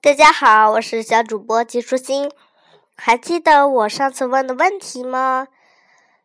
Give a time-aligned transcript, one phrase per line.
[0.00, 2.30] 大家好，我是小主播季舒心。
[2.96, 5.48] 还记得我上次问的问题吗？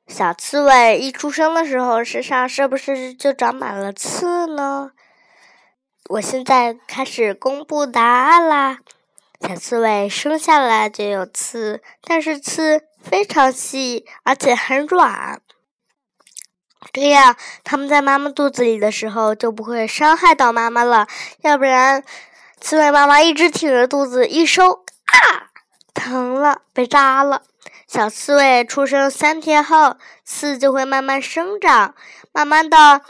[0.08, 4.92] 小刺猬一出生的时候，身上是不是就长满了刺呢？
[6.08, 8.78] 我现在开始公布答案啦。
[9.42, 15.42] 小刺猬生下来就有刺，但是刺非常细，而且很软。
[16.92, 21.08] 这样，它们在妈妈肚子里的时候就不会伤害到妈妈了。
[21.42, 22.04] 要不然，
[22.64, 25.52] 刺猬妈妈一直挺着肚子，一收啊，
[25.94, 27.42] 疼了，被扎了。
[27.90, 31.94] 小刺猬出生三天后，刺就会慢慢生长，
[32.32, 33.02] 慢慢的，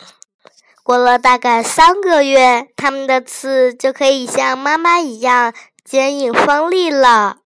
[0.82, 5.54] 过了大概三个月，它们的刺就可以像妈妈一样
[5.86, 7.42] 坚硬锋利了。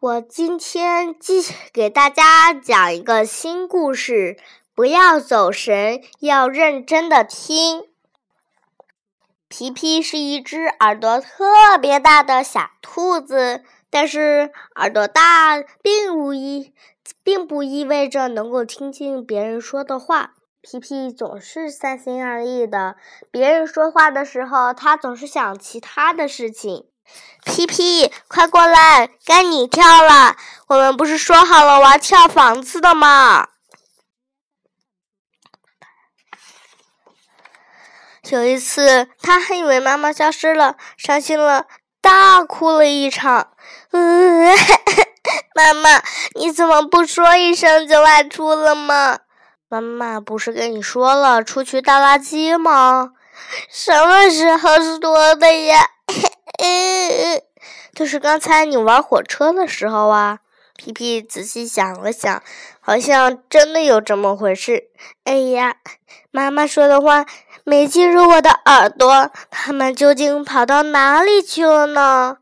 [0.00, 4.36] 我今天继续给大家讲一个新故事，
[4.74, 7.93] 不要走神，要认真的听。
[9.56, 13.62] 皮皮是一只耳朵特别大的小兔子。
[13.88, 16.72] 但是耳朵大并不意，
[17.22, 20.32] 并不意味着能够听进别人说的话。
[20.60, 22.96] 皮皮总是三心二意的，
[23.30, 26.86] 别人说话的时候，他总是想其他的事情。
[27.44, 30.34] 皮皮，快过来，该你跳了。
[30.66, 33.50] 我们不是说好了玩跳房子的吗？
[38.30, 41.66] 有一次，他还以为妈妈消失了，伤心了。
[42.00, 43.48] 大哭了一场，
[45.54, 46.02] 妈妈，
[46.34, 49.20] 你怎么不说一声就外出了吗？
[49.68, 53.12] 妈妈不是跟你说了出去倒垃圾吗？
[53.70, 55.88] 什么时候说的呀？
[57.94, 60.40] 就是刚才你玩火车的时候啊。
[60.84, 62.42] 皮皮仔细想了想，
[62.80, 64.90] 好像真的有这么回事。
[65.24, 65.76] 哎呀，
[66.30, 67.24] 妈妈说的话。
[67.66, 72.36] 没进入我的耳朵，他们究竟跑到哪里去了呢？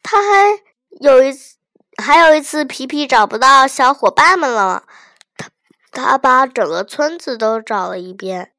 [0.00, 0.60] 他还
[1.00, 1.56] 有一次，
[2.00, 4.84] 还有一次，皮皮找不到小伙伴们了，
[5.36, 5.50] 他
[5.90, 8.52] 他把整个村子都找了一遍。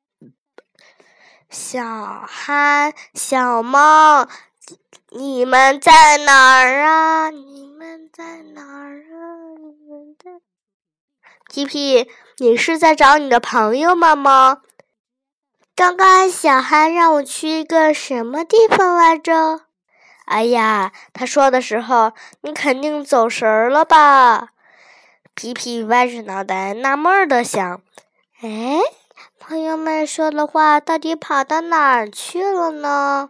[1.50, 4.28] 小憨、小猫，
[5.10, 7.30] 你们在哪儿啊？
[7.30, 9.26] 你们在哪儿啊？
[9.58, 10.32] 你们在？
[11.50, 14.62] 皮皮，你是在找你的朋友们吗？
[15.76, 19.62] 刚刚小憨让我去一个什么地方来着？
[20.26, 22.12] 哎呀，他说的时候，
[22.42, 24.50] 你肯定走神儿了吧？
[25.34, 27.82] 皮皮歪着脑袋纳闷的想：
[28.42, 28.80] 哎，
[29.40, 33.30] 朋友们说的话到底跑到哪儿去了呢？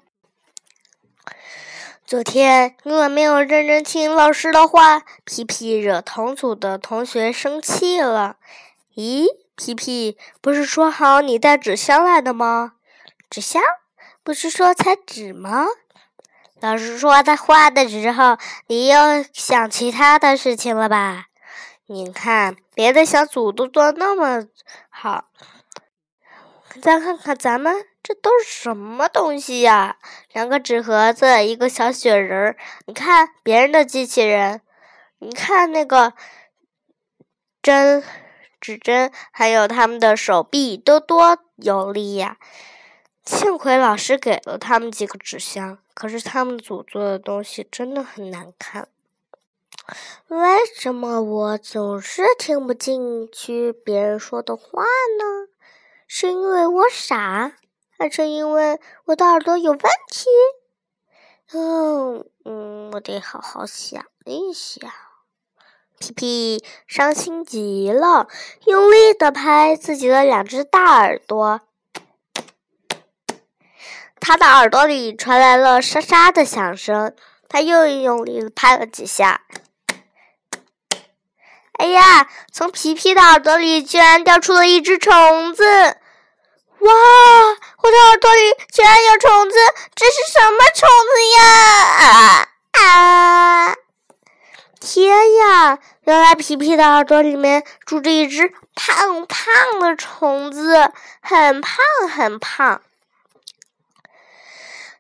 [2.07, 8.38] 昨天因为没有认真听老师的话，皮皮惹同组的同学生气了。
[8.95, 9.25] 咦？
[9.57, 12.75] 皮皮，不是说好你带纸箱来的吗？
[13.29, 13.62] 纸箱，
[14.23, 15.66] 不是说才纸吗？
[16.62, 18.38] 老师说他画的时候，
[18.68, 18.97] 你又
[19.34, 21.25] 想其他的事情了吧？
[21.88, 24.47] 你看，别的小组都做那么
[24.88, 25.25] 好，
[26.78, 29.98] 再看看咱们，这都是什么东西呀？
[30.34, 32.58] 两个纸盒子，一个小雪人儿。
[32.86, 34.62] 你看别人的机器人，
[35.20, 36.14] 你看那个
[37.62, 38.04] 针。
[38.60, 42.38] 指针还有他们的手臂都多有力呀！
[43.24, 48.88] 幸亏老师给了他们几个纸箱，可是他们组做的东西真的很难看。
[50.28, 55.48] 为什么我总是听不进去别人说的话呢？
[56.07, 57.51] 是因为我傻，
[57.97, 60.25] 还是因为我的耳朵有问题？
[61.53, 64.90] 嗯嗯，我得好好想一想。
[66.00, 68.28] 皮皮伤心极了，
[68.66, 71.62] 用力的拍自己的两只大耳朵。
[74.19, 77.16] 他的耳朵里传来了沙沙的响声，
[77.50, 79.45] 他又用力的拍了几下。
[81.78, 82.28] 哎呀！
[82.52, 85.64] 从皮皮的耳朵里居然掉出了一只虫子！
[86.80, 86.92] 哇！
[87.84, 88.42] 我的耳朵里
[88.74, 89.56] 居然有虫子！
[89.94, 92.50] 这是什么虫子呀？
[92.72, 93.75] 啊！
[94.80, 95.78] 天呀！
[96.06, 100.92] 原来皮皮的耳朵里面住着一只胖胖的虫子，
[101.22, 101.75] 很胖
[102.10, 102.81] 很胖。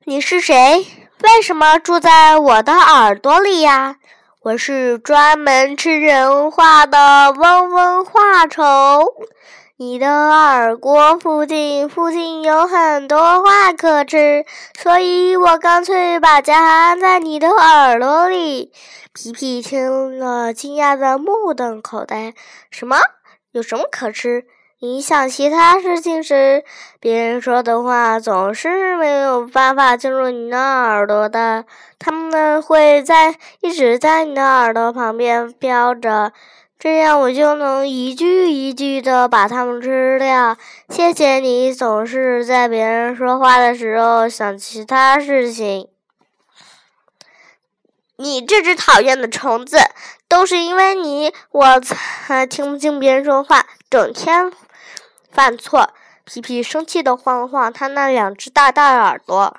[0.03, 0.85] 你是谁？
[1.23, 3.95] 为什么住在我的耳朵里呀？
[4.47, 8.63] 我是专门吃人话的嗡嗡话虫。
[9.75, 14.45] 你的耳朵附近，附近有很多话可吃，
[14.79, 18.71] 所以我干脆把家安在你的耳朵里。
[19.13, 22.33] 皮皮听了，惊讶的目瞪口呆。
[22.71, 22.95] 什么？
[23.51, 24.45] 有什么可吃？
[24.79, 26.63] 你想其他事情时，
[26.99, 31.65] 别人说的话总是没有办法进入你的耳朵的。
[31.97, 36.31] 他们会在一直在你的耳朵旁边飘着，
[36.77, 40.55] 这样我就能一句一句的把它们吃掉。
[40.89, 45.87] 谢谢你总是在别人说话的时候想其他事情。
[48.17, 49.79] 你这只讨厌的虫子，
[50.27, 54.51] 都是因为你，我才听不清别人说话，整天
[55.37, 55.93] 犯错。
[56.25, 59.55] 皮皮生气的晃了晃他那两只大大耳朵，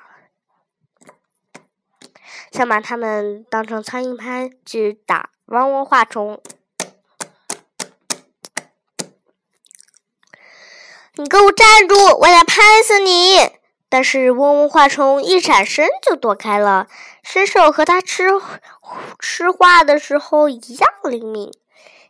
[2.51, 6.41] 想把它们当成苍蝇拍去打嗡嗡画虫。
[11.13, 11.95] 你给我站住！
[12.19, 13.37] 我要拍死你！
[13.87, 16.87] 但是嗡嗡画虫一闪身就躲开了，
[17.23, 18.27] 身手和它吃
[19.17, 21.53] 吃话的时候一样灵敏。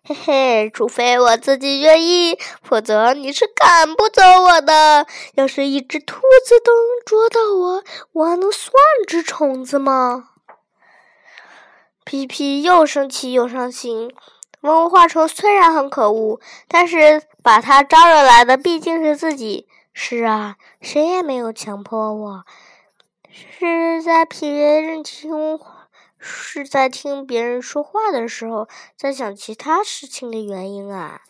[0.09, 5.05] 嘿嘿，除非我自己愿意，否则你是赶不走我的。
[5.35, 7.83] 要是一只兔子都能捉到我，
[8.13, 8.73] 我还能算
[9.07, 10.29] 只虫子吗？
[12.03, 14.11] 皮皮又生气又伤心。
[14.61, 19.67] 文化虫虽然很可恶，但是把它招惹来的毕竟是自己。
[19.93, 22.45] 是啊，谁也没有强迫我，
[23.31, 25.59] 是在别人听，
[26.19, 31.21] 是在听别人说话的时候，在想其他事情的原因啊。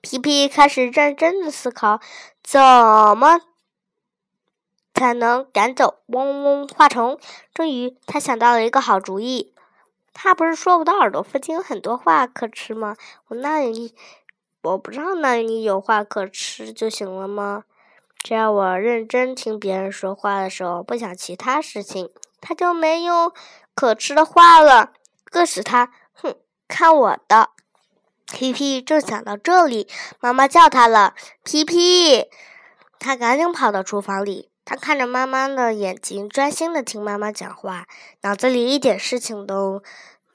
[0.00, 2.00] 皮皮开始认真的思考，
[2.42, 3.40] 怎么
[4.94, 7.18] 才能赶走嗡嗡画虫。
[7.52, 9.52] 终于，他想到了一个好主意。
[10.12, 12.96] 他不是说我的耳朵附近有很多话可吃吗？
[13.28, 13.94] 我那里，
[14.62, 17.64] 我不知道那里有话可吃就行了吗？
[18.16, 22.10] 只要我认真听别人说话的时候，不想其他事情，
[22.40, 23.34] 他就没有
[23.76, 24.90] 可吃的话了。
[25.32, 25.92] 饿死他！
[26.14, 26.34] 哼，
[26.66, 27.50] 看我的！
[28.32, 29.86] 皮皮正想到这里，
[30.18, 31.14] 妈妈叫他了。
[31.44, 32.24] 皮皮，
[32.98, 34.50] 他赶紧跑到厨房里。
[34.64, 37.86] 他看着妈妈的眼睛，专心的听妈妈讲话，
[38.22, 39.82] 脑子里一点事情都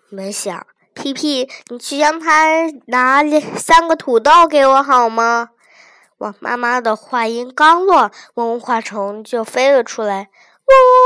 [0.09, 0.65] 没想。
[0.93, 3.23] 皮皮，你去阳台拿
[3.57, 5.49] 三个土豆给我好吗？
[6.17, 11.01] 我妈妈的话音刚落，嗡嗡画虫就飞了出来，嗡嗡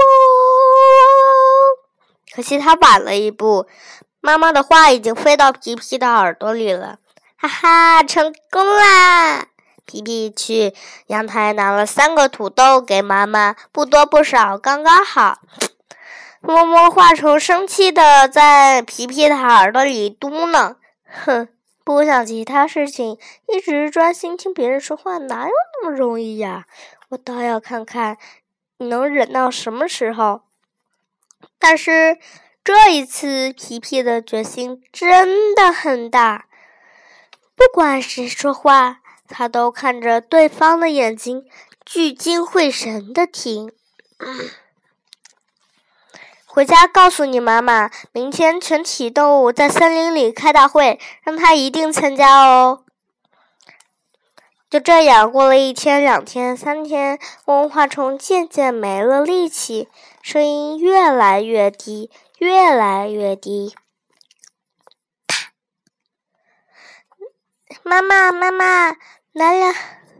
[0.00, 0.15] 嗡。
[2.34, 3.66] 可惜他晚了一步，
[4.20, 6.98] 妈妈的话已经飞到皮皮的耳朵里了。
[7.36, 9.46] 哈哈，成功啦！
[9.84, 10.74] 皮皮去
[11.06, 15.38] 阳台拿了三个土豆给妈妈，不多不少，刚刚好。
[16.40, 20.76] 摸摸画虫生气的在皮皮的耳朵里嘟囔
[21.24, 21.48] ：“哼。”
[21.84, 26.64] 不想其他事情，一直专心听别人说话，哪有那么容易呀？
[27.10, 28.16] 我倒要看看
[28.78, 30.40] 你能忍到什么时候。
[31.58, 32.18] 但是
[32.64, 36.46] 这一次，皮皮的决心真的很大。
[37.54, 38.98] 不管谁说话，
[39.28, 41.44] 他都看着对方的眼睛，
[41.84, 43.72] 聚精会神的听。
[46.46, 52.85] 回家告诉你妈妈，明天全体动物在森林里开大会，让她一定参加哦。
[54.76, 59.88] 就这样过了一天、两天、三天，嗡嗡花虫渐渐没了力气，
[60.20, 63.74] 声音越来越低，越来越低。
[67.82, 68.94] 妈妈，妈妈，
[69.32, 69.72] 蓝鸟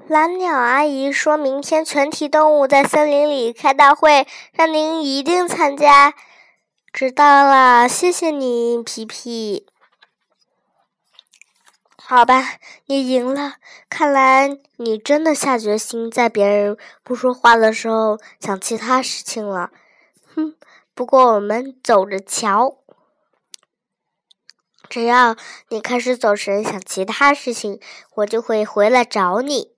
[0.08, 6.14] 蓝鸟阿姨说明天全体动物在森林里开大会，让您一定参加。
[6.94, 9.66] 知道了，谢谢你，皮皮。
[12.08, 13.54] 好吧，你赢了。
[13.88, 19.72] 看来你真的下决心在别人不说话的时候想其他事情了。
[20.32, 20.54] 哼，
[20.94, 22.76] 不过我们走着瞧。
[24.88, 25.34] 只要
[25.70, 27.80] 你开始走神想其他事情，
[28.14, 29.72] 我就会回来找你。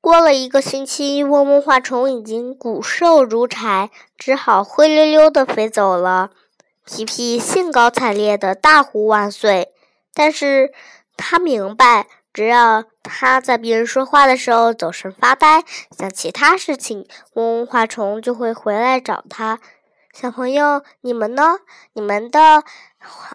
[0.00, 6.30] 过了一个星期，嗡嗡画虫已经骨瘦如柴，只好灰溜溜的飞走了。
[6.86, 9.74] 皮皮兴高采烈的大呼万岁，
[10.14, 10.72] 但是
[11.16, 15.64] 他明白，只要他在别人说话的时候走神发呆，
[15.96, 19.58] 想其他事情，嗡嗡花虫就会回来找他。
[20.12, 21.58] 小朋友，你们呢？
[21.92, 22.64] 你们的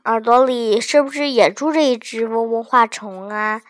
[0.06, 3.62] 耳朵里是不是也住着一只嗡嗡花虫啊？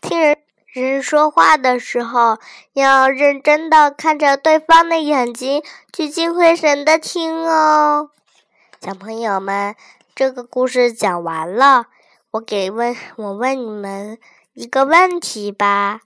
[0.00, 0.36] 听人。
[0.74, 2.38] 人说话的时候，
[2.72, 8.08] 要认真的看着对方的眼睛，聚精会神的听哦。
[8.80, 9.76] 小朋友们，
[10.14, 11.88] 这个故事讲完了，
[12.32, 14.18] 我给问，我问你们
[14.54, 16.00] 一个问题吧。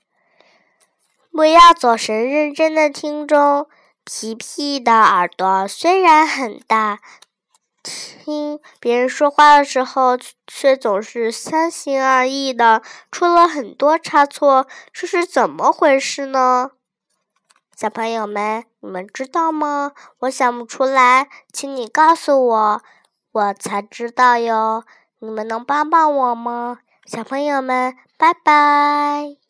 [1.30, 3.68] 不要走神，认真的听中。
[4.04, 6.98] 皮皮的耳朵虽然很大，
[7.84, 10.18] 听别人说话的时候，
[10.48, 16.72] 却总是三心二意的，出了很多差错，这是怎么回事呢？
[17.76, 19.92] 小朋友们，你们知道吗？
[20.20, 22.82] 我想不出来，请你告诉我，
[23.30, 24.82] 我才知道哟。
[25.26, 26.78] 你们能帮帮我吗？
[27.04, 29.45] 小朋友们，拜拜。